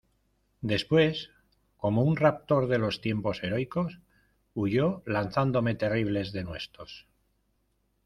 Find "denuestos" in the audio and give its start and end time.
6.31-7.05